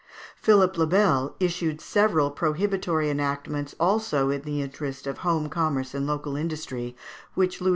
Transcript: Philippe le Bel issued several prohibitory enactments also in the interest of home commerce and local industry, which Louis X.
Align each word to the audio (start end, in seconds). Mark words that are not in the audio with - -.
Philippe 0.35 0.79
le 0.79 0.87
Bel 0.87 1.35
issued 1.39 1.79
several 1.79 2.31
prohibitory 2.31 3.11
enactments 3.11 3.75
also 3.79 4.31
in 4.31 4.41
the 4.41 4.59
interest 4.63 5.05
of 5.05 5.19
home 5.19 5.47
commerce 5.47 5.93
and 5.93 6.07
local 6.07 6.35
industry, 6.35 6.95
which 7.35 7.61
Louis 7.61 7.69
X. 7.69 7.69